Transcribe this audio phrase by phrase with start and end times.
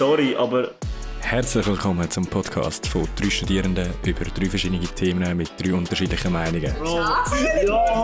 [0.00, 0.70] sorry, aber
[1.20, 6.74] Herzlich willkommen zum Podcast von drei Studierenden über drei verschiedene Themen mit drei unterschiedlichen Meinungen.
[6.82, 7.24] ja,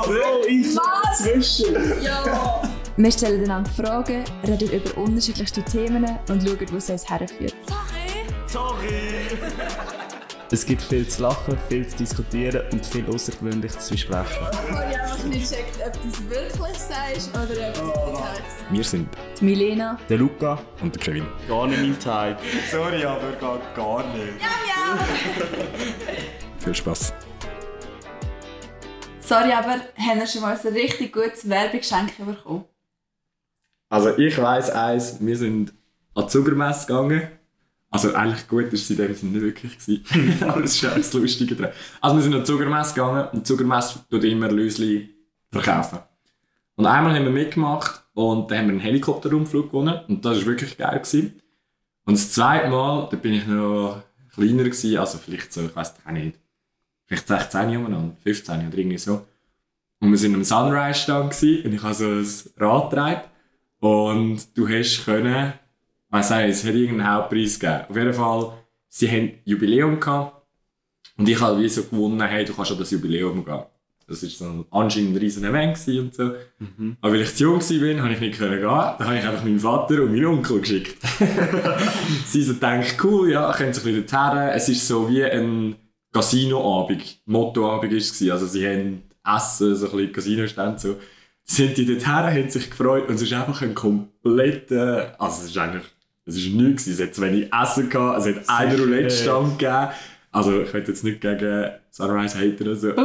[0.05, 1.23] Bro, ich Was?
[1.23, 1.75] zwischen.
[2.03, 2.61] Ja!
[2.99, 7.55] Wir stellen einander Fragen, reden über unterschiedlichste Themen und schauen, wo es uns herführt.
[10.53, 14.47] Es gibt viel zu lachen, viel zu diskutieren und viel Außergewöhnliches zu besprechen.
[14.53, 18.21] Ich habe einfach nicht gecheckt, ob du es wirklich sagst oder ob du es
[18.71, 19.43] Wir sind sagst.
[19.43, 19.99] Milena.
[20.09, 21.27] Der Luca, und der Kevin.
[21.49, 22.37] Gar nicht mein Type.
[22.71, 24.35] Sorry, aber gar, gar nicht.
[26.59, 27.13] Viel Spaß.
[29.19, 32.65] Sorry, aber haben wir schon mal ein richtig gutes Werbegeschenk bekommen?
[33.89, 35.73] Also ich weiss eins, wir sind
[36.15, 37.31] an die Zuckermesse gegangen.
[37.91, 40.43] Also eigentlich gut ist es in dem Sinne nicht wirklich gewesen.
[40.49, 41.71] aber es ist auch das Lustige dran.
[42.01, 45.15] Also wir sind an die Zuckermesse gegangen und die Zuckermesse tut immer Lösli
[45.51, 46.01] verkaufen.
[46.75, 50.47] Und einmal haben wir mitgemacht und dann haben wir einen Helikopterumflug gewonnen und das war
[50.47, 50.99] wirklich geil.
[50.99, 51.41] Gewesen.
[52.05, 54.03] Und das zweite Mal, da bin ich noch
[54.35, 56.39] kleiner gewesen, also vielleicht so, ich weiß auch nicht,
[57.07, 59.27] vielleicht 16 Jahre 15 oder irgendwie so.
[60.01, 62.27] Und wir sind am Sunrise-Stand und ich habe so ein
[62.59, 63.23] Rad getragen.
[63.79, 65.55] Und du hast können,
[66.09, 67.85] ich weiss nicht, es hat irgendeinen Hauptpreis gegeben.
[67.89, 68.53] Auf jeden Fall,
[68.89, 70.47] sie haben Jubiläum gehabt.
[71.17, 73.63] Und ich habe wie so gewonnen, hey, du kannst an das Jubiläum gehen.
[74.09, 76.33] Das war so ein, anscheinend ein riesen Event und so.
[77.01, 78.69] Aber weil ich zu jung war, habe ich nicht können gehen.
[78.69, 80.97] Da habe ich einfach meinen Vater und meinen Onkel geschickt.
[82.27, 84.49] sie so denkt, cool, ja, können sich ein bisschen dorthin.
[84.55, 85.75] Es ist so wie ein
[86.13, 88.31] Casino-Abend, Motto-Abend war es.
[88.31, 90.97] Also sie haben Essen, so ein bisschen Casino-Stände so.
[91.43, 95.59] Sind die dorthin, haben sich gefreut und es ist einfach ein kompletter, also es ist
[95.59, 95.85] eigentlich,
[96.27, 96.87] es ist nichts.
[96.87, 99.89] Es hat zu wenig Essen gehabt, es hat einen Roulette-Stand gegeben.
[100.33, 102.89] Also ich will jetzt nicht gegen Sunrise haten oder so.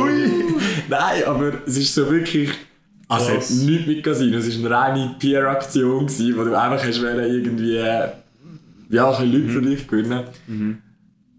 [0.00, 0.54] Ui.
[0.88, 2.50] Nein, aber es ist so wirklich,
[3.06, 6.98] also es hat nichts mit Casino, es war eine reine Peer-Aktion wo du einfach hast
[7.02, 8.10] irgendwie, ja, ein
[8.88, 10.24] bisschen Leute für dich gewinnen.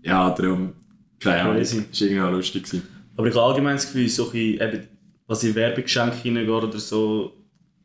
[0.04, 0.74] Ja, darum,
[1.20, 2.64] keine Ahnung, es war irgendwie auch lustig.
[2.64, 2.88] Gewesen.
[3.18, 4.88] Aber ich habe allgemein das Gefühl, so ein bisschen, eben,
[5.26, 7.34] was in Werbegeschenke hineingeht oder so,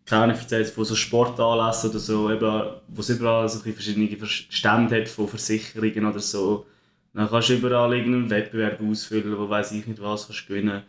[0.06, 5.00] keine Ahnung, erzählt von so Sportanlässen oder so, eben, wo es überall so verschiedene Stände
[5.00, 6.66] hat von Versicherungen oder so.
[7.14, 10.82] Dann kannst du überall irgendeinen Wettbewerb ausfüllen, wo weiß ich nicht was kannst gewinnen.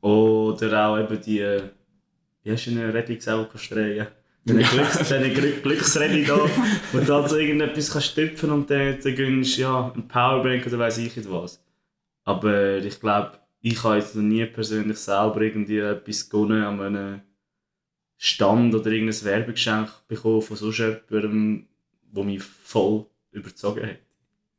[0.00, 1.60] Oder auch eben die,
[2.42, 4.06] wie hast du eine Rettungsau kannst drehen?
[4.44, 6.38] Diesen Glücks, diesen Glück, Glücksrallye da,
[6.92, 10.78] wo du halt so irgendetwas kannst stüpfen und dann, dann gönnst ja, ein Powerbank oder
[10.78, 11.60] weiß ich nicht was.
[12.22, 17.20] Aber ich glaube, ich habe jetzt noch nie persönlich selber irgendwie etwas gewonnen an einem
[18.18, 21.66] Stand oder irgendein Werbegeschenk bekommen von so jemandem,
[22.12, 23.98] der mich voll überzogen hat.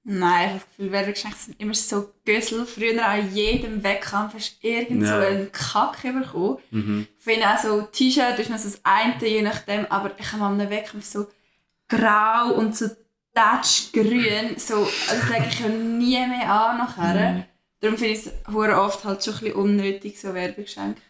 [0.09, 2.65] Nein, ich habe das Gefühl, Werbegeschenke sind immer so Gössel.
[2.65, 6.59] Früher an jedem Wettkampf hast du irgend so einen Kack bekommen.
[6.71, 7.07] Mhm.
[7.17, 10.43] Ich finde auch so T-Shirt ist noch so das eine, je nachdem, aber ich habe
[10.43, 11.27] an einem Wettkampf so
[11.89, 12.87] grau und so
[13.93, 17.45] grün, so, also das lege ich ja nie mehr an nachher.
[17.79, 21.01] Darum finde ich es oft halt schon ein bisschen unnötig, so Werbegeschenke.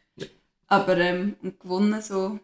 [0.68, 2.40] Aber ähm, und gewonnen so,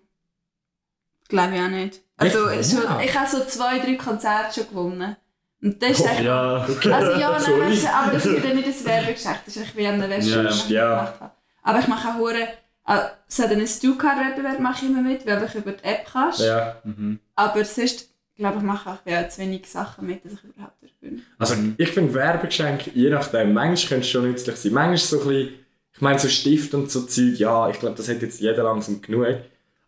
[1.27, 2.01] glaube ich auch nicht.
[2.17, 2.71] Also Echt?
[2.71, 5.15] schon, ich habe so zwei, drei Konzerte schon gewonnen.
[5.61, 8.85] Und das ist echt Ja, also ja, nein, weißt aber das ist ja nicht ein
[8.85, 10.89] Werbegeschenk, das ist echt wie eine Wäsche, Ja, ich ja.
[10.89, 11.31] gemacht habe.
[11.63, 12.47] Aber ich mache auch hure,
[12.85, 16.41] äh, so einen Stu-Card-Wettbewerb mache ich immer mit, weil du einfach über die App kannst.
[16.41, 16.75] Ja.
[16.83, 17.19] Mhm.
[17.35, 21.21] Aber sonst, glaube ich, mache ich ja zu wenig Sachen mit, dass ich überhaupt gewinne.
[21.37, 24.73] Also ich finde Werbegeschenke, je nachdem, manchmal können es schon nützlich sein.
[24.73, 25.62] Manchmal so ein bisschen, ich
[26.03, 29.25] meine so Stift und so Zeug, ja, ich glaube, das hat jetzt jeder langsam genug.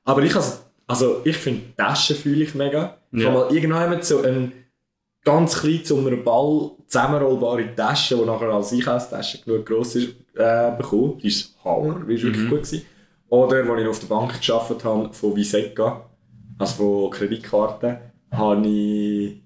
[0.04, 0.54] Aber ich, also,
[0.88, 2.98] also ich finde Taschen fühle ich mega.
[3.12, 3.30] Ich Ja.
[3.32, 4.52] habe mal irgendwann so eine
[5.24, 10.72] ganz klein zu einem Ball zusammenrollbare Tasche, die nachher als Einkaufstasche genug gross ist, äh,
[10.78, 11.18] bekommen.
[11.22, 12.82] Die ist Hammer, die ist wirklich gut gewesen.
[13.30, 16.06] Oder, als ich auf der Bank gearbeitet habe, von Viseka,
[16.60, 17.98] also von Kreditkarten,
[18.32, 19.42] habe ich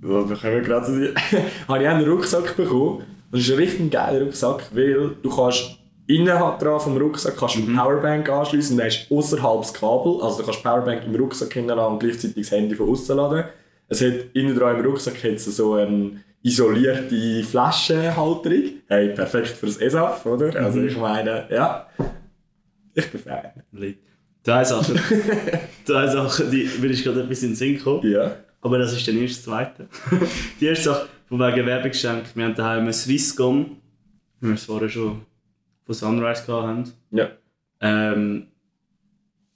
[0.00, 1.14] wo bekommen wir gerade zu dir?
[1.68, 3.04] habe ich einen Rucksack bekommen.
[3.30, 7.62] Das ist ein richtig geiler Rucksack, weil du kannst innerhalb dran vom Rucksack kannst du
[7.62, 10.20] eine Powerbank anschließen und dann hast du außerhalb das Kabel.
[10.22, 13.44] Also du kannst die Powerbank im Rucksack hinterlassen und gleichzeitig das Handy von außen laden.
[13.88, 18.64] Es hat innen dran im Rucksack hat so eine isolierte Flaschenhalterung.
[18.88, 20.54] Hey, perfekt für das ESAF, oder?
[20.60, 21.86] Also ich meine, ja.
[22.94, 23.62] Ich bin Fan.
[24.42, 24.98] Zwei Sachen,
[25.84, 28.10] zwei Sachen, die will ich gerade etwas in den Sinn kommen.
[28.10, 28.36] Ja.
[28.60, 29.88] Aber das ist dann erst das Zweite.
[30.60, 32.24] Die erste Sache, von wegen Werbegeschenk.
[32.34, 33.76] Wir haben daheim ein Swisscom,
[34.40, 35.22] wir es vorher schon
[35.94, 36.84] von Sunrise haben.
[37.10, 37.30] Ja.
[37.80, 38.48] Ähm,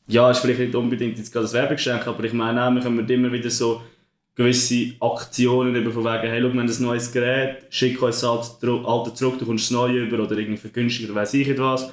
[0.08, 3.08] ja, ist vielleicht nicht unbedingt jetzt gerade das Werbegeschenk, aber ich meine auch, wir können
[3.08, 3.82] immer wieder so
[4.36, 8.62] gewisse Aktionen eben von wegen, hey, schau, wir haben ein neues Gerät, schick uns das
[8.62, 11.92] alte, zurück, du kommst das neue über oder irgendwie vergünstiger, weiss ich nicht was.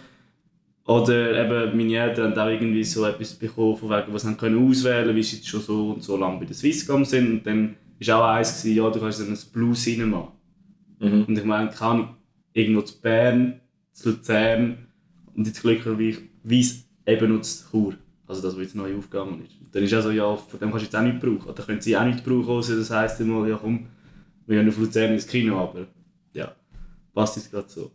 [0.85, 4.69] Oder eben meine Eltern haben auch irgendwie so etwas bekommen, von wegen, was sie können
[4.69, 7.31] auswählen wie sie schon so und so lange bei der Swisscom sind.
[7.31, 7.75] Und dann
[8.05, 10.33] war auch eins, gewesen, ja, du kannst dann ein Blues reinmachen.
[10.99, 11.23] Mhm.
[11.23, 12.09] Und ich meine, kann
[12.51, 13.61] ich irgendwo zu Bern,
[13.93, 14.87] zu Luzern
[15.35, 17.95] und jetzt glücklicherweise eben noch zu Chur.
[18.27, 19.59] Also das, was jetzt neu aufgegangen ist.
[19.59, 21.49] Und dann ist auch so, ja, von dem kannst du jetzt auch nicht brauchen.
[21.49, 23.87] Oder können sie auch nicht brauchen, außer das heisst immer, ja komm,
[24.45, 25.87] wir gehen auf Luzern ins Kino, aber
[26.33, 26.53] ja,
[27.13, 27.91] passt jetzt gerade so.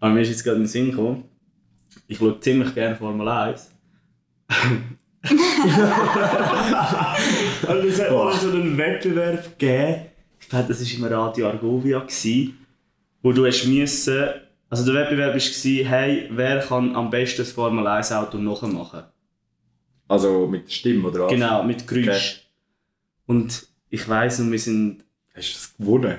[0.00, 1.24] Aber mir ist jetzt gerade in den Sinn gekommen,
[2.06, 3.70] ich schaue ziemlich gerne Formel 1.
[7.66, 10.06] also es hat mal so einen Wettbewerb gegeben,
[10.40, 12.06] ich glaube, das war im Radio Argovia,
[13.22, 14.24] wo du hast müssen,
[14.70, 19.04] also der Wettbewerb war, hey, wer kann am besten das Formel 1 Auto nachmachen?
[20.08, 21.32] Also mit der Stimme oder was?
[21.32, 22.06] Genau, mit Geräusch.
[22.06, 22.40] Okay.
[23.26, 25.04] Und ich weiss, und wir sind
[25.34, 26.18] Hast du das gewonnen?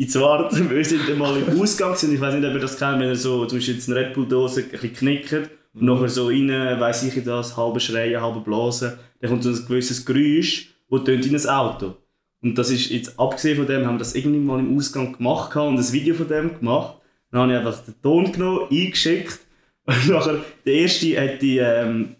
[0.00, 2.14] in Zwart, wir sind einmal im Ausgang gewesen.
[2.14, 4.14] ich weiß nicht, ob ihr das kennt, wenn ihr so, du hast jetzt eine Red
[4.14, 8.40] Bull Dose ein bisschen knickt und nachher so rein, weiss ich das, halbe schreien, halbe
[8.40, 11.96] blasen, dann kommt so ein gewisses Geräusch, das tönt in ein Auto.
[12.42, 15.54] Und das ist jetzt, abgesehen von dem, haben wir das irgendwie mal im Ausgang gemacht
[15.56, 16.96] und ein Video von dem gemacht.
[17.30, 19.40] Dann habe ich einfach den Ton genommen, eingeschickt
[19.86, 22.16] und nachher, der erste hat die, ähm,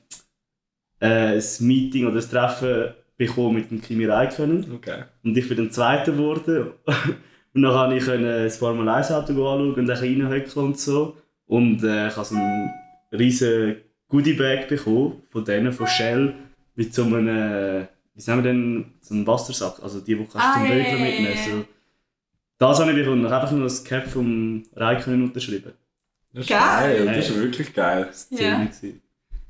[1.00, 4.72] äh, ein Meeting oder ein Treffen bekommen mit dem Kimi Räikkönen.
[4.74, 5.04] Okay.
[5.24, 6.70] Und ich bin dann Zweiter geworden.
[7.52, 11.16] Und dann konnte ich das Formel 1 Auto anschauen und ein bisschen reinhöckeln und so.
[11.46, 12.70] Und äh, ich habe so einen
[13.10, 13.78] riesen
[14.08, 16.32] Goodiebag bekommen von denen, von Shell,
[16.76, 19.82] mit so einem, äh, wie sagen wir denn, so einem Wassersack.
[19.82, 21.36] Also die, die kannst du Ah, zum ja, ja, mitnehmen.
[21.44, 21.64] So.
[22.60, 23.24] Das habe ich bekommen.
[23.24, 25.72] Ich habe einfach nur das Cap vom Räikkönen unterschrieben.
[26.32, 27.04] Das ist Geil.
[27.06, 27.16] geil.
[27.16, 28.04] Das ist wirklich geil.
[28.08, 28.52] Das war Ja.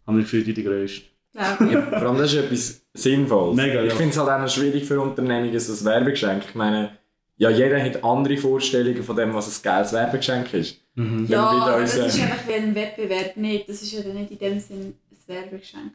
[0.07, 1.03] Haben wir gefühlt wie die Größte.
[1.33, 1.99] Glaube ich.
[1.99, 3.57] Vor allem das ist etwas Sinnvolles.
[3.57, 3.95] Mega, ich ja.
[3.97, 6.43] finde es halt auch noch schwierig für Unternehmungen, so ein Werbegeschenk.
[6.49, 6.93] Ich meine,
[7.37, 10.79] ja, jeder hat andere Vorstellungen von dem, was ein geiles Werbegeschenk ist.
[10.95, 11.27] Mhm.
[11.29, 13.69] Ja, aber das ist einfach wie ein Wettbewerb nicht.
[13.69, 15.93] Das ist ja dann nicht in dem Sinn ein Werbegeschenk.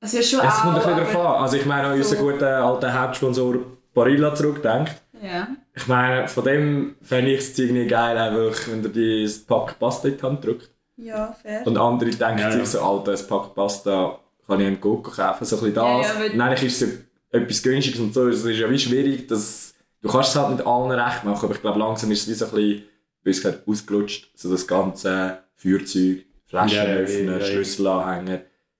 [0.00, 1.42] Also ja schon Es kommt ein auch, bisschen darauf an.
[1.42, 3.56] Also ich meine, an so- unseren guten alten Hauptsponsor
[3.94, 4.92] Barilla zurückdenkt.
[5.22, 5.48] Ja.
[5.74, 10.08] Ich meine, von dem fände ich es irgendwie geil, einfach, wenn die das Pack Pasta
[10.08, 10.70] in die Hand drückt.
[10.96, 11.66] Ja, fair.
[11.66, 12.66] Und andere denken Ja, sich ja.
[12.66, 16.08] so, Alter, ein Pack Pasta kann ich im Coco kaufen, so ein bisschen Ja, das.
[16.18, 16.88] ja, Und eigentlich ist es
[17.32, 18.28] ja etwas Günstiges und so.
[18.28, 21.54] Es ist ja wie schwierig, dass du kannst es halt mit allen recht machen, aber
[21.54, 22.82] ich glaube, langsam ist es wie so ein
[23.24, 27.44] bisschen, wie ausgelutscht, so das ganze Feuerzeug, Flaschen Ja, ja, öffnen, ja, ja.
[27.44, 28.34] Schlüsselanhänger.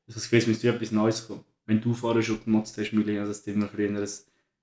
[0.06, 1.44] Ich habe das Gefühl, es müsste etwas Neues kommen.
[1.67, 4.08] Wenn du vorher schon gemotzt hast, Milena, dass du immer früher ein,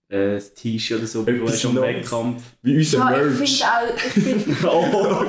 [0.10, 1.76] äh, ein T-Shirt oder so Etwas hast am.
[1.82, 2.44] Wettkampf.
[2.62, 3.50] Wie unser Ja, ich Merch.
[3.50, 5.20] finde auch, ich finde Oh,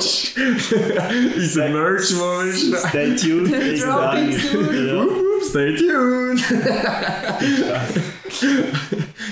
[1.37, 3.52] unser Merch, wo wir stay tuned.
[3.82, 5.17] Dropping soon.
[5.49, 6.43] Stay tuned!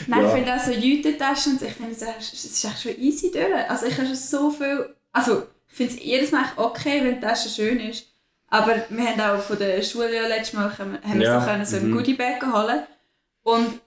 [0.07, 0.27] Nein, Ja.
[0.27, 3.69] ich finde auch so Jütentaschen ich finde, es ist- es echt schon easy durch.
[3.69, 7.21] Also ich habe schon so viel, also ich finde es jedes Mal okay, wenn die
[7.21, 8.07] Tasche schön ist.
[8.49, 11.41] Aber wir haben auch von der Schule ja letztes Mal haben wir Ja.
[11.41, 11.95] so, können, so ein Mhm.
[11.97, 12.83] Goodiebag holen
[13.43, 13.81] Und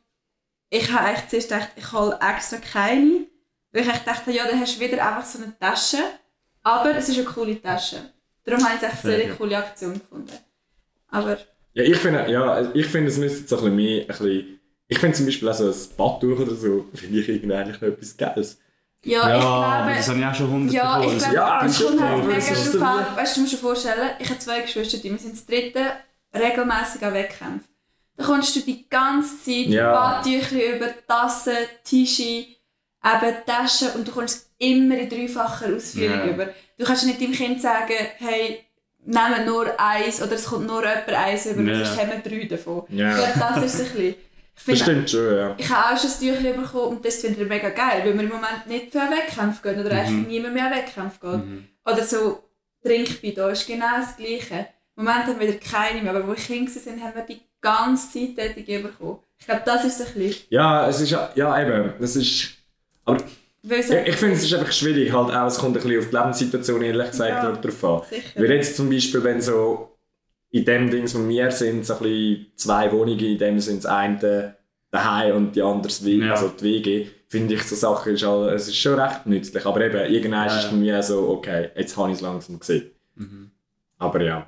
[0.69, 3.25] ich habe echt zuerst gedacht, ich hole extra keine.
[3.71, 5.97] Weil ich echt dachte, ja, dann hast du wieder einfach so eine Tasche.
[6.63, 7.97] Aber es ist eine coole Tasche.
[8.43, 9.37] Darum habe ich es echt Sehr eine gut.
[9.39, 10.31] coole Aktion gefunden.
[11.09, 11.37] Aber
[11.73, 14.99] Ja, ich finde, ja, ich finde, es müsste so ein bisschen mehr, ein bisschen, ich
[14.99, 18.17] finde zum Beispiel auch so ein Badtuch oder so, finde ich irgendwie eigentlich noch etwas
[18.17, 18.59] Geiles.
[19.03, 19.97] ja, Ja, ich glaube...
[19.97, 21.19] das habe ich auch schon hundert Ja, ich bekommen.
[21.19, 23.17] glaube, Ja, das ist kommt halt mega drauf an.
[23.17, 25.81] Weißt du, du musst dir vorstellen, ich habe zwei Geschwister, wir sind das dritte
[26.33, 27.69] regelmäßig an Wettkämpfen.
[28.17, 29.91] Da kommst du die ganze Zeit Ja.
[29.91, 32.23] Badtücher über Tassen, Tische,
[33.03, 36.25] eben Taschen und du kommst immer in dreifacher Ausführung Ja.
[36.33, 36.49] über.
[36.77, 38.63] Du kannst nicht deinem Kind sagen, hey,
[39.05, 41.85] nehmen nur eins oder es kommt nur jemand eins über, Ja.
[41.85, 42.83] sonst haben wir drei davon.
[42.89, 43.11] Ja.
[43.11, 44.07] Ich glaube, das ist ein bisschen.
[44.09, 44.15] Ich
[44.55, 45.55] Das finde, stimmt schon, ja.
[45.59, 48.23] ich habe auch schon ein Tüchlein bekommen und das finde ich mega geil, weil wir
[48.23, 51.45] im Moment nicht für einen Wettkampf gehen oder eigentlich niemand mehr an einen Wettkampf geht.
[51.45, 51.67] Mhm.
[51.85, 52.43] Oder so
[52.83, 54.67] Trinkbein, da ist genau das Gleiche.
[54.95, 57.39] Im Moment haben wir wieder keine mehr, aber wo ich Kinder sind, haben wir die
[57.61, 59.19] ganze Zeit bekommen.
[59.39, 60.45] Ich glaube, das ist ein bisschen...
[60.49, 62.49] Ja, es ist, ja ja, eben, das ist,
[63.05, 63.17] aber
[63.63, 66.15] ich, ich finde, es ist einfach schwierig, halt auch, es kommt ein bisschen auf die
[66.15, 67.51] Lebenssituation, ehrlich gesagt, Ja.
[67.51, 68.01] drauf an.
[68.09, 68.29] sicher.
[68.41, 69.97] Weil jetzt zum Beispiel, wenn so
[70.51, 73.91] in dem Ding, wo wir sind, so ein bisschen zwei Wohnungen, in dem sind das
[73.91, 74.55] eine
[74.89, 76.31] daheim und die andere das WG, Ja.
[76.31, 79.65] also die WG, finde ich, so Sachen ist, all, es ist schon recht nützlich.
[79.65, 82.21] Aber eben, irgendwann Ja, ist es bei mir auch so, okay, jetzt habe ich es
[82.21, 82.91] langsam gesehen.
[83.15, 83.51] Mhm.
[83.97, 84.47] Aber ja.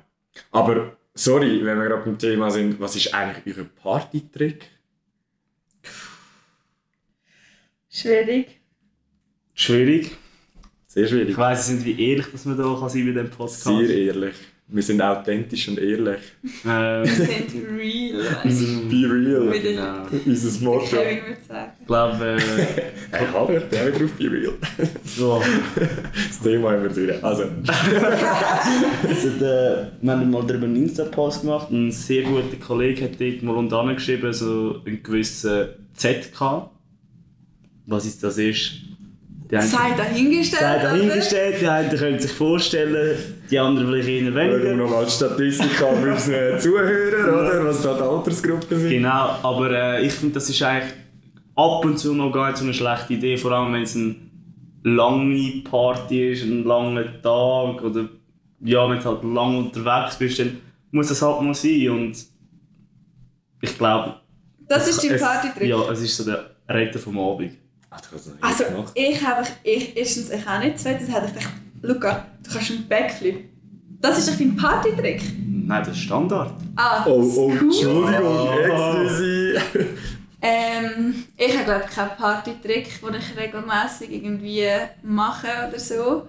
[0.50, 4.68] Aber, sorry, wenn wir gerade beim Thema sind, was ist eigentlich euer Partytrick?
[7.88, 8.60] Schwierig.
[9.54, 10.16] Schwierig.
[10.86, 11.30] Sehr schwierig.
[11.30, 13.64] Ich weiss nicht, wie ehrlich dass man da kann sein mit dem Podcast.
[13.64, 14.34] Sehr ehrlich.
[14.72, 16.20] Wir sind authentisch und ehrlich.
[16.64, 18.24] Ähm, Wir sind real.
[18.44, 18.88] weißt du.
[18.88, 19.50] Be real.
[19.50, 20.06] Der genau.
[20.26, 20.96] Unser Motto.
[21.02, 22.40] Ich glaube, äh,
[23.10, 24.52] Hey, hallo, ich bin auch drauf, be real.
[25.04, 25.42] so.
[26.28, 27.24] Das Thema haben wir durch.
[27.24, 27.42] Also,
[29.08, 31.70] Also der, wir haben mal darüber einen Insta-Post gemacht.
[31.70, 36.70] Ein sehr guter Kollege hat dort mal unten geschrieben, so einen gewissen ZK.
[37.86, 38.72] Was ist das ist?
[39.50, 40.60] Sei dahingestellt.
[40.62, 43.16] sei dahingestellt, die einen können sich vorstellen,
[43.50, 44.76] die anderen vielleicht eher schauen wir weniger.
[44.76, 47.64] nochmal die Statistik an für unsere Zuhörer, oder?
[47.66, 48.90] Was da die Altersgruppen sind.
[48.90, 50.94] Genau, aber äh, ich finde, das ist eigentlich
[51.56, 54.16] ab und zu noch gar nicht so eine schlechte Idee, vor allem wenn es eine
[54.84, 58.08] lange Party ist, ein langer Tag oder
[58.62, 60.58] ja, wenn du halt lang unterwegs bist, dann
[60.90, 62.14] muss das halt mal sein und
[63.62, 64.16] ich glaube...
[64.68, 65.68] Das ist dein Partytrick.
[65.68, 67.52] Ja, es ist so der Retter vom Abend.
[67.90, 68.64] Ach, noch Also,
[68.94, 70.78] ich habe ich, erstens, ich auch nicht.
[70.78, 73.44] Zweitens hätte ich gedacht, Luca, du kannst einen Backflip.
[74.00, 75.22] Das ist doch dein Partytrick.
[75.66, 76.54] Nein, das ist Standard.
[76.76, 77.58] Ah, Oh, oh, cool.
[77.60, 79.02] Entschuldigung, Ah.
[79.04, 79.60] excuse.
[80.42, 84.66] Ähm, ich habe glaube keinen Partytrick, den ich regelmäßig irgendwie
[85.02, 86.28] mache oder so.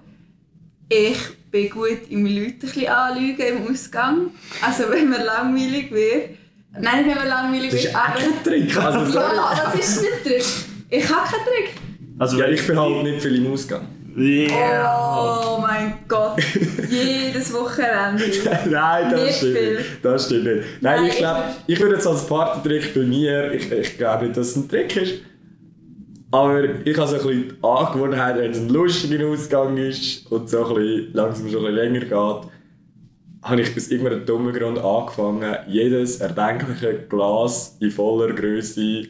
[0.90, 1.16] Ich
[1.50, 4.26] bin gut im Leute ein bisschen anlügen im Ausgang.
[4.60, 6.30] Also wenn man langweilig wird.
[6.78, 8.18] Nein, nicht wenn man langweilig Das ist wird, auch aber...
[8.20, 8.76] kein Trick.
[8.76, 9.18] Also.
[9.18, 10.44] Ja, was ist nicht Trick?
[10.90, 11.70] Ich habe keinen Trick.
[12.18, 13.86] Also, Ja, ich bin halt nicht viel im Ausgang.
[14.16, 15.54] Yeah.
[15.56, 16.38] Oh mein Gott.
[16.90, 18.24] Jedes Wochenende.
[18.70, 19.76] Nein, das Nicht stimmt viel.
[19.76, 19.88] nicht.
[20.04, 20.56] Das stimmt nicht.
[20.80, 24.36] Nein, Nein, ich glaube, ich würde jetzt als Partytrick bei mir, ich, ich glaube nicht,
[24.36, 25.14] dass es ein Trick ist.
[26.30, 30.48] Aber ich habe so ein bisschen die Angewohnheit, wenn es ein lustiger Ausgang ist und
[30.48, 32.50] so ein bisschen langsam schon ein bisschen länger geht,
[33.42, 39.08] habe ich aus irgendeinem dummen Grund angefangen, jedes erdenkliche Glas in voller Größe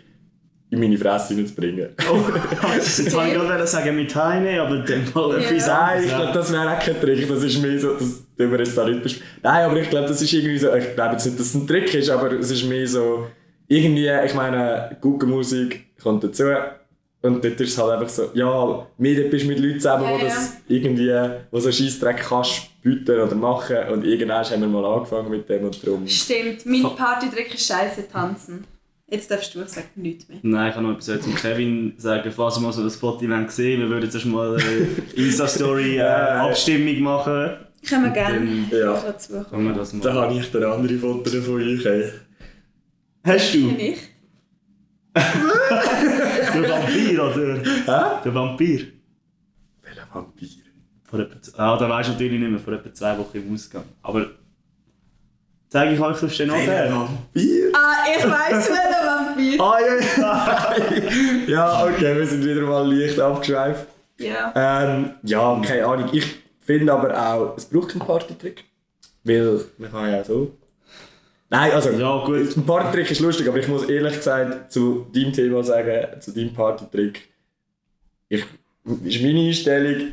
[0.73, 1.91] in meine Fresse hineinzubringen.
[2.75, 5.81] Jetzt wollte ich gerade sagen mit Heine, aber dann mal etwas Ja.
[5.87, 7.29] Nein, ich glaube, das wäre auch kein Trick.
[7.29, 9.29] Das ist mehr so, das tun wir jetzt da nicht besprechen.
[9.43, 11.67] Nein, aber ich glaube, das ist irgendwie so, ich glaube jetzt nicht, dass es ein
[11.67, 13.27] Trick ist, aber es ist mehr so,
[13.69, 16.45] irgendwie, ich meine, gute Musik kommt dazu.
[17.21, 20.17] Und dort ist es halt einfach so, ja, mehr bist du mit Leuten zusammen, Ja,
[20.17, 21.13] die das irgendwie,
[21.51, 23.77] wo so Scheissdreck kannst bieten oder machen.
[23.93, 26.09] Und irgendwann haben wir mal angefangen mit dem und darum.
[26.09, 28.65] Stimmt, mein Partytrick ist scheiße tanzen.
[29.13, 30.39] Jetzt darfst du, ich sage nichts mehr.
[30.43, 32.33] Nein, ich kann noch etwas zum Kevin sagen.
[32.33, 37.51] Falls wir mal so das Foto gesehen wir würden jetzt mal eine Insta-Story äh, machen.
[37.87, 39.05] Können wir gerne Ja.
[39.51, 40.23] Können wir das Da mal.
[40.23, 41.85] habe ich dann andere Fotos von euch.
[41.85, 42.11] Ey.
[43.25, 43.69] Hast du?
[43.77, 43.99] Ich.
[46.55, 47.57] Der Vampir, oder?
[47.63, 48.23] Hä?
[48.25, 48.81] Der Vampir.
[49.83, 50.49] Welcher Vampir?
[51.05, 53.85] Vor etwa, ah, da weisst du natürlich nicht mehr, vor etwa zwei Wochen im Ausgang.
[54.03, 54.31] Aber
[55.73, 56.93] sage ich euch sonst nachher.
[56.93, 57.73] Vampir?
[57.73, 59.61] Ah, ich weiss, welcher Vampir.
[59.61, 61.49] Ah, ja, ja.
[61.49, 63.87] ja, okay, wir sind wieder mal leicht abgeschweift.
[64.19, 64.53] Ja.
[64.55, 66.11] Ähm, ja, keine Ahnung.
[66.13, 66.27] Ich
[66.61, 68.65] finde aber auch, es braucht keinen Partytrick.
[69.25, 70.53] Weil man kann ja auch so.
[71.49, 72.55] Nein, also, Ja, gut.
[72.55, 76.53] ein Partytrick ist lustig, aber ich muss ehrlich gesagt zu deinem Thema sagen, zu deinem
[76.53, 77.29] Partytrick,
[78.29, 78.45] ich,
[79.05, 80.09] ist meine Einstellung,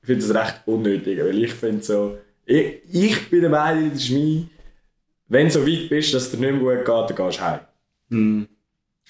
[0.00, 4.02] ich finde das recht unnötig, weil ich finde so, ich, ich bin der Meinung, das
[4.02, 4.50] ist mein,
[5.34, 6.88] wenn du so weit bist, dass es dir nicht mehr gut geht,
[7.18, 7.60] dann gehst du heim.
[8.10, 8.48] Hm.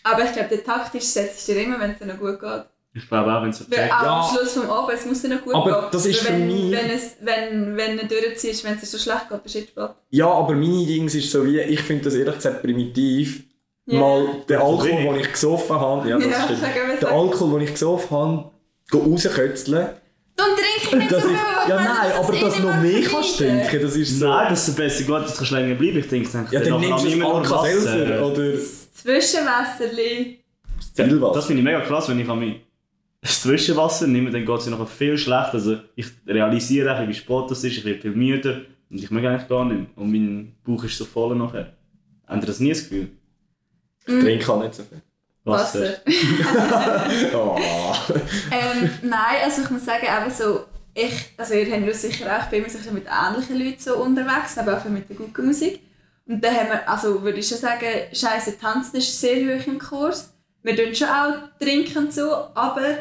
[0.02, 2.64] Aber ich glaube, der taktisch setzt dir immer, wenn es dir noch gut geht.
[2.96, 4.20] Ich glaube auch, wenn es so auch Ja.
[4.20, 5.88] am Schluss vom Abend, es muss dir noch gut Aber gehen.
[5.92, 8.86] das ist Weil für wenn, mich- Wenn, es, wenn, wenn du durchziehst, wenn es dir
[8.86, 9.90] so schlecht geht, bist du spät.
[10.10, 13.42] Ja, aber meine Dings ist so wie, ich finde das ehrlich gesagt primitiv,
[13.86, 13.98] Ja.
[13.98, 17.02] mal den Alkohol, den ich gesoffen habe, ja, das Ja, stimmt.
[17.02, 17.08] den.
[17.08, 18.50] Alkohol, den ich gesoffen habe,
[18.90, 19.88] go rauskötzeln.
[20.98, 21.32] Trink ich Das ist,
[21.68, 23.68] ja nein, das aber eh dass noch mehr mehr kannst vermeiden.
[23.68, 24.28] trinken, das ist so...
[24.28, 26.12] Nein, dass es besser geht, dass du länger bleiben kannst.
[26.12, 28.52] Ich denke, dann, ja, dann nimmst du ein Alka-Seltzer oder
[28.94, 30.38] Zwischenwässerli.
[30.92, 31.34] Stillwasser.
[31.34, 32.60] Das finde ich mega krass, wenn ich an mein
[33.20, 35.54] das Zwischenwasser nehme, dann geht es nachher viel schlechter.
[35.54, 38.60] Also ich realisiere wie spät das ist, ich werde viel müder
[38.90, 39.96] und ich mag eigentlich gar nicht.
[39.96, 41.72] Und mein Bauch ist so voll nachher.
[42.26, 43.08] Habt ihr das nie das Gefühl?
[44.06, 45.00] Ich trinke auch nicht so viel.
[45.44, 45.96] Wasser.
[47.34, 47.56] Oh.
[48.50, 52.44] ähm, nein, also ich muss sagen, eben so, ich, also ihr habt das sicher auch,
[52.44, 55.80] ich bin immer bisschen mit ähnlichen Leuten so unterwegs, aber auch mit der guten Musik.
[56.26, 59.78] Und dann haben wir, also würde ich schon sagen, scheiße Tanzen ist sehr hoch im
[59.78, 60.32] Kurs.
[60.62, 62.98] Wir trinken schon auch trinken und so, aber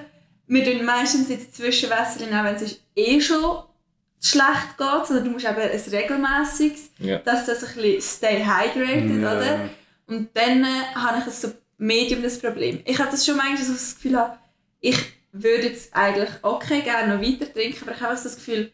[0.48, 3.64] wir trinken meistens jetzt Zwischenwässer, auch wenn es eh schon
[4.22, 7.18] schlecht geht, sondern du musst eben ein regelmäßiges, Ja.
[7.20, 9.32] dass das ein bisschen stay hydrated, Ja.
[9.38, 9.70] oder?
[10.08, 12.82] Und dann äh, habe ich das so Medium das Problem.
[12.86, 14.38] Ich habe das schon manchmal so das Gefühl, habe,
[14.82, 14.98] ich
[15.34, 18.72] würde jetzt eigentlich okay gerne noch weiter trinken, aber ich habe so das Gefühl,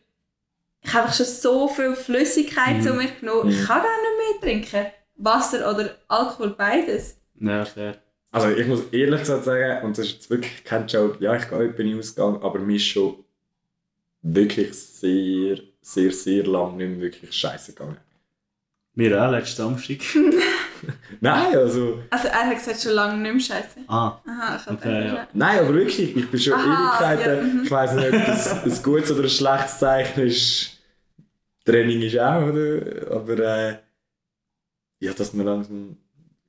[0.81, 4.41] ich habe einfach schon so viel Flüssigkeit zu mir genommen, ich kann gar nicht mehr
[4.41, 4.91] trinken.
[5.15, 7.17] Wasser oder Alkohol, beides.
[7.39, 7.97] Ja, fair.
[8.31, 11.49] Also ich muss ehrlich gesagt sagen, und das ist jetzt wirklich kein Joke, ja ich
[11.49, 13.23] gehe etwa in den Ausgang, aber mir ist schon
[14.21, 17.97] wirklich sehr, sehr, sehr lange nicht mehr wirklich scheiße gegangen.
[18.93, 19.97] Mir auch, letzten Samstag.
[21.21, 21.99] Nein, also...
[22.09, 23.79] Also er hat gesagt, schon lange nicht mehr scheiße.
[23.87, 25.27] Ah, Aha, ich Okay, gedacht, ja.
[25.33, 26.63] Nein, aber wirklich, ich bin schon Aha,
[27.13, 27.47] Ewigkeiten...
[27.47, 27.61] ja, mhm.
[27.63, 30.77] Ich weiss nicht, ob das ein gutes oder ein schlechtes Zeichen ist.
[31.65, 33.15] Training ist auch, oder?
[33.15, 33.75] Aber äh,
[34.99, 35.97] ja, dass man langsam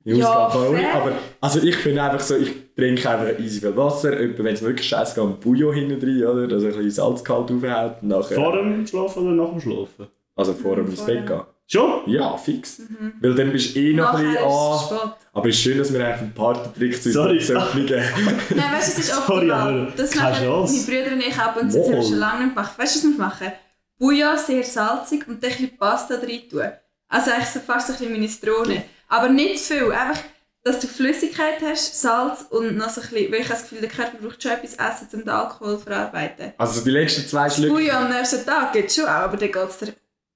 [0.03, 0.95] in Ja, fair.
[0.95, 1.11] Aber
[1.41, 4.11] also ich bin einfach so, ich trinke einfach easy viel Wasser.
[4.11, 6.47] Wenn es wirklich scheiße geht, ein Bouillon hinten drin, oder?
[6.47, 8.03] Dass ein bisschen Salzgehalt aufhält.
[8.03, 10.07] Nachher, vor dem Schlafen oder nach dem Schlafen?
[10.35, 11.41] also vor dem ins Bett gehen.
[11.67, 12.01] Schon?
[12.09, 12.81] Ja, fix.
[13.21, 14.99] Weil dann bist du eh noch ein Nachher bisschen ist an.
[14.99, 15.27] spät.
[15.33, 17.37] Aber es ist schön, dass wir einfach einen Partytrick zu Sorry.
[17.37, 18.03] uns geben.
[18.49, 19.81] Nein, weißt du, es ist Sorry, optimal.
[19.83, 22.55] aber das machen meine Brüder und ich ab und zu, das haben schon lange nicht
[22.55, 22.77] gemacht.
[22.77, 23.51] Weißt du, was wir machen?
[23.97, 26.63] Bouillon sehr salzig und dann ein bisschen Pasta rein tun.
[27.07, 28.83] Also eigentlich so fast so ein bisschen Minestrone.
[29.07, 30.21] Aber nicht zu viel, einfach,
[30.63, 33.79] dass du Flüssigkeit hast, Salz und noch so ein bisschen, weil ich habe das Gefühl,
[33.81, 36.53] der Körper braucht schon etwas Essen, um den Alkohol zu verarbeiten.
[36.57, 37.73] Also die letzten zwei Schlücke.
[37.73, 39.93] Bouillon am nächsten Tag geht schon auch, aber dann geht es dir...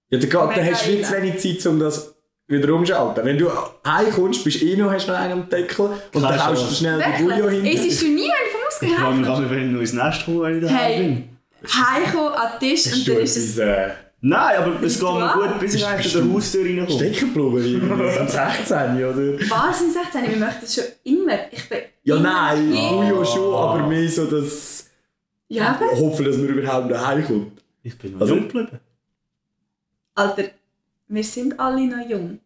[0.10, 1.04] Ja, dann, dann hast du wie geil.
[1.04, 2.16] zu wenig Zeit, um das
[2.48, 3.26] wieder umzuschalten.
[3.26, 3.50] Wenn du
[3.88, 6.76] heimkommst, bist du eh noch, hast noch einen am Deckel und dann Keine haust du
[6.76, 7.74] schnell die Bouillon Wirklich?
[7.74, 7.80] hin.
[7.88, 9.94] Es ist du nie, wenn du vom Ich Ausgang frage mich wenn ich noch ins
[9.94, 11.04] Nest komme, wenn ich daheim Hey.
[11.04, 11.30] bin.
[11.68, 13.58] Heimkommen an den Tisch und dann ist es...
[13.58, 13.90] äh,
[14.22, 16.92] Nein, aber es geht mir gut, bis ich eigentlich an der du- Haustür reinkomme.
[16.92, 19.50] Steckenblumen um 16, oder?
[19.50, 20.22] Was sind 16?
[20.32, 21.38] Wir möchten das schon immer.
[21.52, 24.86] Ich bin Ja, immer nein, Bouillon schon, aber mehr so das
[25.48, 25.92] Ja, aber...
[26.00, 27.62] Hoffen, dass man überhaupt daheim kommt.
[27.84, 28.80] Ich bin noch Also- jung geblieben.
[30.16, 30.44] Alter,
[31.08, 32.40] wir sind alle noch jung.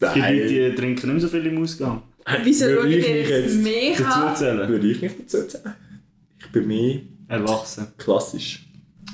[0.00, 2.02] Leute, Nein, die trinken nicht mehr so viel im Ausgang.
[2.42, 4.36] Wieso Würde schaut ich ihr mich jetzt Dazu an?
[4.36, 4.68] zählen.
[4.68, 5.74] würde ich nicht dazu sagen.
[6.38, 7.86] Ich bin mehr Erwachsen.
[7.96, 8.66] klassisch.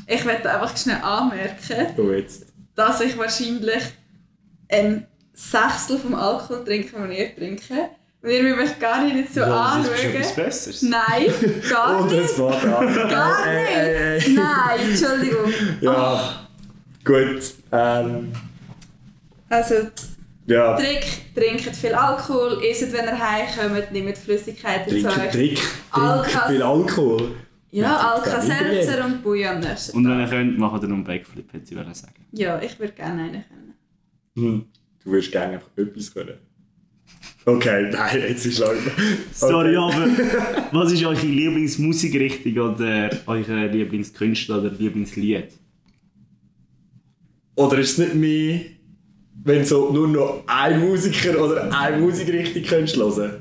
[0.07, 2.47] Ich möchte einfach schnell anmerken, jetzt.
[2.75, 3.83] dass ich wahrscheinlich
[4.71, 7.90] ein Sechstel vom Alkohol trinke, den ich trinke.
[8.20, 10.44] Und ihr müsst mich gar nicht so Ja, das ist etwas anschauen.
[10.44, 10.82] Besseres.
[10.82, 12.38] Nein, gar Und es nicht.
[12.40, 13.08] war da.
[13.08, 14.28] Gar Ey, ey, nicht.
[14.28, 14.34] ey.
[14.34, 15.52] Nein, Entschuldigung.
[15.80, 16.48] Ja,
[17.04, 17.54] gut.
[17.72, 18.32] Ähm,
[19.48, 19.75] Also,
[20.46, 25.30] ja, Trick, trinkt viel Alkohol, isst, wenn ihr heimkommt, nehmt Flüssigkeiten zu trinken, euch.
[25.30, 25.60] Trick,
[25.92, 27.34] trinken viel Alkohol.
[27.70, 31.04] Ja, Trinkt Alka-Seltzer und Bouillon am nächsten Und wenn ihr könnt, macht ihr noch einen
[31.04, 32.14] Backflip, hätte ich wollen sagen.
[32.32, 33.75] Ja, ich würde gerne einen können.
[34.37, 34.66] Hm.
[35.04, 36.38] Du würdest gerne einfach etwas können.
[37.45, 38.90] Okay, nein, jetzt ist Leute.
[39.33, 39.97] Sorry, Okay.
[39.97, 45.49] aber was ist eure Lieblingsmusikrichtung oder euer Lieblingskünstler oder Lieblingslied?
[47.57, 48.61] Oder ist es nicht mehr,
[49.44, 53.37] wenn so nur noch ein Musiker oder eine Musikrichtung könntest hören?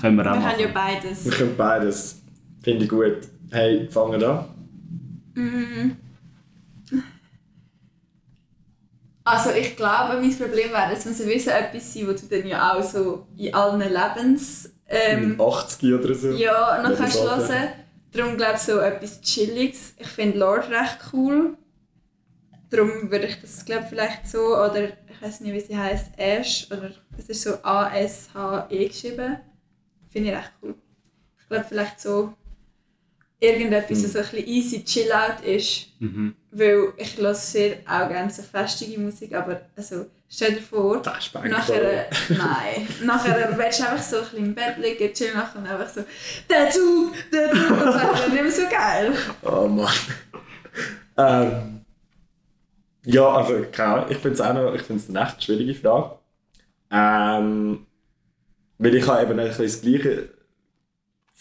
[0.00, 0.74] Können wir auch Wir haben ja machen.
[1.02, 1.24] beides.
[1.24, 2.22] Wir können beides.
[2.62, 3.16] Finde ich gut.
[3.50, 4.44] Hey, fangen an.
[9.28, 12.72] Also ich glaube, mein Problem wäre, es muss sowieso etwas sein, wo du dann ja
[12.74, 14.72] auch so in allen Lebens...
[14.88, 16.30] Ähm, Mit 80 oder so.
[16.30, 17.68] ja, noch kannst hören.
[18.12, 19.94] Darum glaube ich so etwas Chilliges.
[19.98, 21.58] Ich finde Lord recht cool.
[22.70, 26.66] Darum würde ich das glaube vielleicht so, oder ich weiß nicht wie sie heißt, Ash,
[26.70, 29.38] oder es ist so A-S-H-E geschrieben.
[30.08, 30.74] Finde ich recht cool.
[31.40, 32.32] Ich glaube vielleicht so
[33.40, 35.88] irgendetwas, das so ein bisschen easy chill out ist.
[35.98, 36.34] Mhm.
[36.58, 41.00] Weil ich höre sehr auch gerne so festige Musik, aber also, stell dir vor,
[41.44, 45.68] nachher, nein, nachher willst du einfach so ein bisschen im Bett liegen, chillen machen und
[45.68, 46.02] einfach so
[46.50, 49.12] «Der Zug, der Zug!» und das nicht mehr so geil.
[49.42, 49.92] Oh Mann.
[51.16, 51.80] ähm,
[53.04, 56.18] ja, also keine ich finde es auch noch, ich finde es eine echt schwierige Frage.
[56.90, 57.86] Ähm,
[58.78, 60.28] weil ich habe eben ein bisschen das gleiche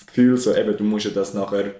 [0.05, 1.75] Gefühl, so eben, du musst ja das nachher,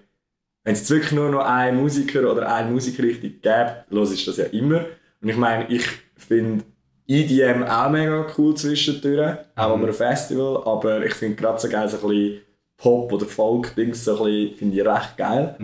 [0.67, 3.47] wenn es wirklich nur noch einen Musiker oder eine Musikrichtung gibt,
[3.89, 4.84] los ist das ja immer.
[5.21, 6.65] Und ich meine, ich finde
[7.08, 11.88] EDM auch mega cool zwischendurch, auch an einem Festival, aber ich finde gerade so geil
[11.88, 12.41] so ein bisschen
[12.75, 15.56] Pop- oder Folk-Dings, so ein bisschen, finde ich recht geil.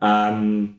[0.00, 0.76] Ähm,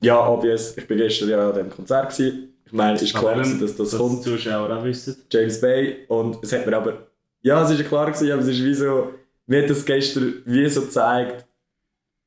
[0.00, 2.16] ja, obvious, ich war gestern ja an diesem Konzert.
[2.16, 2.54] Gewesen.
[2.64, 4.22] Ich meine, es ist klar, gewesen, dass das dass kommt.
[4.22, 5.16] Zuschauer auch wissen.
[5.32, 6.04] James Bay.
[6.06, 7.08] Und es hat mir aber.
[7.42, 9.14] Ja, es ist ja klar gewesen, aber es ist wie so.
[9.46, 11.44] Mir hat das gestern wie so gezeigt.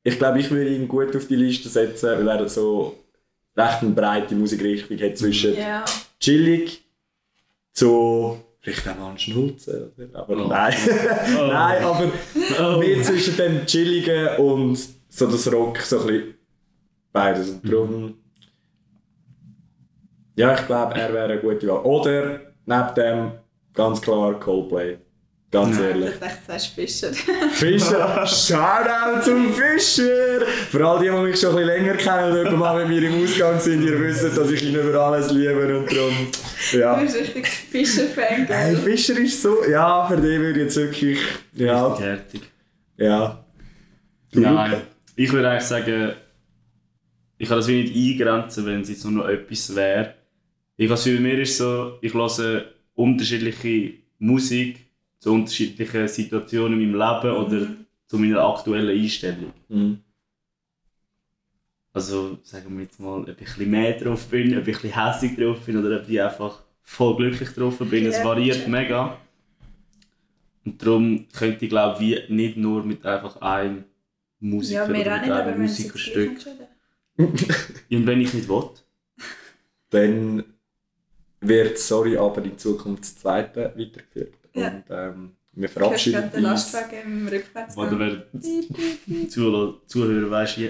[0.06, 2.94] Ich glaube, ich würde ihn gut auf die Liste setzen, weil er so
[3.56, 5.84] recht eine breite Musikrichtung hat zwischen Ja.
[6.20, 6.84] chillig
[7.72, 8.38] zu.
[8.60, 9.90] Vielleicht auch mal einen Schnulzen.
[10.14, 10.46] Aber Oh.
[10.48, 10.74] nein.
[11.36, 12.12] nein, aber
[12.60, 12.78] Oh.
[12.78, 16.34] mehr zwischen dem Chilligen und so das Rock, so ein bisschen
[17.12, 17.50] beides.
[17.50, 18.14] Und darum,
[20.36, 21.82] ja, ich glaube, er wäre eine gute Wahl.
[21.84, 23.32] Oder neben dem
[23.72, 24.98] ganz klar Coldplay.
[25.54, 26.10] Ganz ehrlich.
[26.14, 27.12] Ich dachte, du sagst Fischer.
[27.52, 30.44] Fischer, Shoutout zum Fischer!
[30.70, 33.08] Für all die, die mich schon ein bisschen länger kennen und jemand mal mit mir
[33.08, 36.12] im Ausgang sind, ihr wisst, dass ich ihn über alles liebe und darum,
[36.72, 36.94] Du ja.
[36.94, 38.74] bist richtig Fischer-Fan, Hey?
[38.76, 41.18] Fischer ist so, ja, für den würde ich jetzt wirklich,
[41.54, 42.40] ja, Richtig herzig.
[42.96, 43.44] ja.
[44.32, 44.82] Du, Nein, Luca?
[45.14, 46.12] ich würde eigentlich sagen,
[47.38, 50.14] ich kann das wie nicht eingrenzen, wenn es jetzt nur noch etwas wäre.
[50.76, 52.64] Ich habe für mir ist so, ich höre
[52.94, 54.83] unterschiedliche Musik
[55.24, 57.66] zu unterschiedlichen Situationen in meinem Leben oder
[58.06, 59.54] zu meiner aktuellen Einstellung.
[59.70, 60.00] Mhm.
[61.94, 64.82] Also sagen wir jetzt mal, ob ich ein bisschen mehr drauf bin, ob ich ein
[64.82, 68.04] bisschen hässlich drauf bin oder ob ich einfach voll glücklich drauf bin.
[68.04, 69.16] Es variiert mega.
[70.66, 73.84] Und darum könnte ich glaube wie nicht nur mit einfach einem
[74.40, 76.38] Musiker Ja, oder mit nicht, einem Musikerstück.
[77.16, 78.68] Und wenn ich nicht will,
[79.88, 80.44] Dann
[81.40, 84.43] wird Sorry aber in Zukunft das zweite weitergeführt.
[84.54, 84.68] Ja.
[84.68, 86.72] Und ähm, wir verabschieden gerade den uns.
[86.72, 87.86] Lastwagen im Rückwärtsgang.
[87.86, 89.28] oder wer
[89.86, 90.68] Zuhörer, weißt, ja,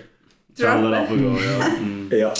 [0.57, 1.37] schneller runtergehen.
[1.37, 1.68] Ja.
[1.68, 2.11] Mm.
[2.12, 2.35] Ja.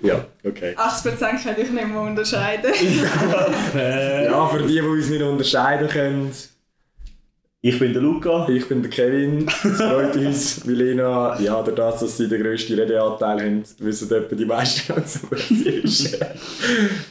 [0.00, 0.76] Ja, okay.
[0.76, 2.72] 80% kann ich nicht mehr unterscheiden.
[3.74, 6.30] Ja, für die, die uns nicht unterscheiden können,
[7.60, 8.48] Ich bin der Luca.
[8.48, 9.48] ich bin der Kevin.
[9.48, 11.38] Es freut uns, Milena.
[11.40, 14.94] Ja, durch das, dass sie den grössten Redeanteil haben, wissen etwa die meisten,
[15.30, 16.16] was sie ist.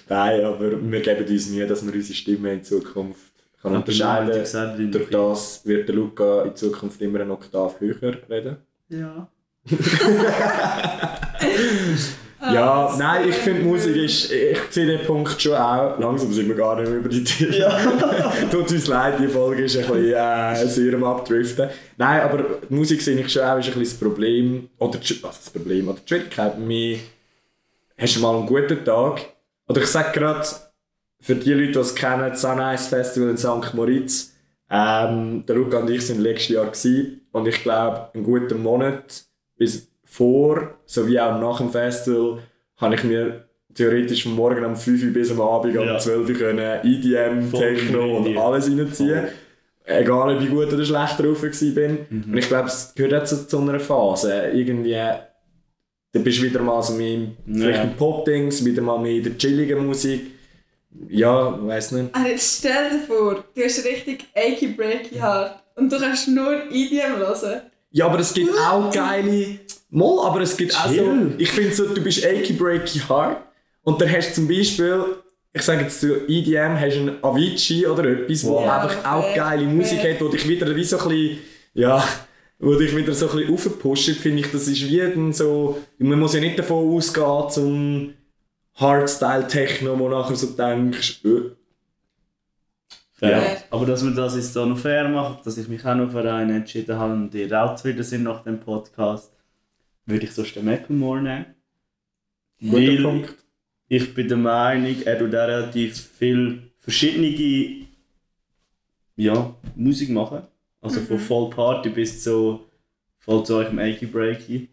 [0.08, 3.20] Nein, aber wir geben uns Mühe, dass wir unsere Stimme in Zukunft
[3.68, 8.58] kann unterscheiden gesagt, Durch das wird der Luca in Zukunft immer eine Oktav höher reden.
[8.90, 9.28] Ja.
[12.40, 16.56] Ja, nein, ich finde Musik ist, ich sehe den Punkt schon auch, langsam sind wir
[16.56, 17.52] gar nicht mehr über die Themen.
[18.52, 21.70] Tut uns leid, die Folge ist ein bisschen äh, sehr am Abdriften.
[21.98, 25.14] Nein, aber die Musik sehe ich schon auch, ist ein bisschen das Problem, oder die,
[25.16, 27.00] also das Problem, oder die Schwierigkeit mir,
[27.98, 29.22] hast du mal einen guten Tag,
[29.68, 30.48] oder ich sage gerade,
[31.20, 33.74] für die Leute, die es kennen, das Sunrise Festival in St.
[33.74, 34.34] Moritz,
[34.70, 39.24] ähm, der Luca und ich sind letztes Jahr gewesen, und ich glaube, einen guten Monat
[39.58, 42.40] bis vor sowie auch nach dem Festival
[42.78, 45.94] habe ich mir theoretisch von morgen um 5 Uhr bis am Abend Ja.
[45.94, 49.26] um 12 Uhr können EDM, Voll Techno und alles reinziehen.
[49.86, 51.90] Egal ob ich gut oder schlecht drauf war.
[52.10, 52.24] Mhm.
[52.32, 54.50] Und ich glaube, es gehört auch zu, zu einer Phase.
[54.54, 57.84] Irgendwie, da bist du wieder mal so vielleicht Ja.
[57.84, 60.32] im Pop-Dings, wieder mal in der chilligen Musik.
[61.10, 62.14] Ja, weiß nicht.
[62.16, 66.54] Also jetzt stell dir vor, du hast richtig achy breaky Haar und du kannst nur
[66.72, 67.62] EDM hören.
[67.92, 69.60] Ja, aber es gibt auch geile.
[69.90, 71.06] Moll, aber es gibt auch so.
[71.38, 73.38] Ich finde so, du bist achy breaky hard
[73.84, 75.02] und dann hast du zum Beispiel,
[75.54, 78.70] ich sage jetzt zu EDM, hast du einen Avicii oder etwas, wo Wow.
[78.70, 80.14] einfach auch fair, geile Musik fair.
[80.16, 81.38] hat, wo dich wieder wie so ein bisschen,
[81.74, 82.04] ja,
[82.60, 86.20] wo dich wieder so ein bisschen aufpusht, finde ich, das ist wie dann so, man
[86.20, 88.14] muss ja nicht davon ausgehen zum
[88.78, 91.52] Hardstyle-Techno, wo nachher so denkst, äh,
[93.18, 93.42] Fair.
[93.42, 93.58] Ja.
[93.72, 96.32] Aber dass wir das jetzt hier noch fair machen, dass ich mich auch noch für
[96.32, 99.36] einen entschieden habe und ihr auch zufrieden sind nach dem Podcast,
[100.06, 101.46] würde ich sonst den Macklemore nehmen.
[102.60, 103.36] guter Weil Punkt.
[103.88, 107.88] ich bin der Meinung, er tut auch relativ viel verschiedene
[109.16, 110.44] ja, Musik machen.
[110.80, 112.66] Also von Voll Party bis zu
[113.18, 114.70] voll zu eurem Achy Breaky.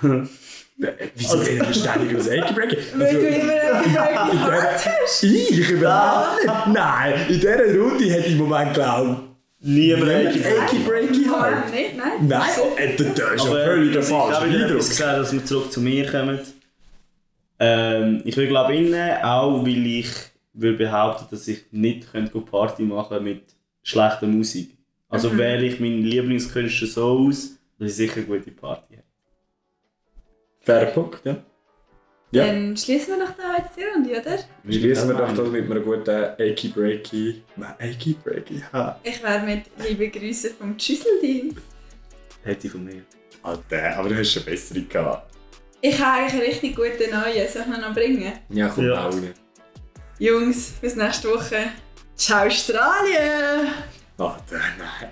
[1.14, 2.30] Wieso reden wir ständig über das
[3.96, 5.22] Haar hast.
[5.22, 6.66] Ich überhaupt nicht.
[6.72, 9.20] Nein, in dieser Runde hätte ich im Moment geglaubt,
[9.62, 10.06] Niemand
[10.86, 11.70] breaky Heart.
[11.70, 12.12] nicht, nein.
[12.26, 15.82] Nein, äh, das ist ja völlig der ich habe falsche gesagt, dass wir zurück zu
[15.82, 16.40] mir kommen.
[17.58, 20.08] Ähm, ich will glaube innen, auch weil ich
[20.54, 23.42] will behaupten, dass ich nicht könnte Party machen mit
[23.82, 24.78] schlechter Musik.
[25.10, 28.89] Also wähle ich meinen Lieblingskünstler so aus, dass ich sicher eine gute Party.
[30.78, 31.36] Fairer Punkt, ja.
[32.32, 32.46] Ja.
[32.46, 34.38] Dann schließen wir doch da jetzt die Runde, oder?
[34.72, 37.42] Schließen wir doch das mit einem guten achy breaky.
[37.56, 38.62] Nein, achy breaky.
[38.72, 39.00] Ha.
[39.02, 41.58] Ich wäre mit liebe Grüße vom Schüsseldienst.
[42.44, 43.02] Hätte ich von mir.
[43.42, 45.34] Alter, aber du hast schon bessere gehabt.
[45.80, 47.48] Ich habe eigentlich einen richtig guten neuen.
[47.48, 48.32] Soll ich ihn noch bringen?
[48.50, 49.08] Ja, kommt Ja.
[49.08, 49.14] auch.
[50.20, 51.70] Jungs, bis nächste Woche.
[52.14, 53.68] Ciao Australien!
[54.18, 55.10] Alter, nein.